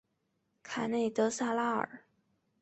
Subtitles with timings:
[0.63, 2.05] 卡内德萨拉尔。